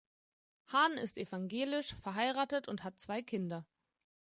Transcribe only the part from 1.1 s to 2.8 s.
evangelisch, verheiratet